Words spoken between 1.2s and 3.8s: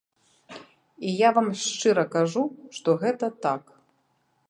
вам шчыра кажу, што гэта так.